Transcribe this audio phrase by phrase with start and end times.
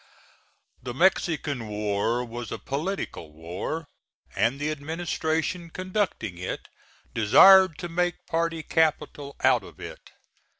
[0.81, 3.85] The Mexican war was a political war,
[4.35, 6.67] and the administration conducting it
[7.13, 10.09] desired to make party capital out of it.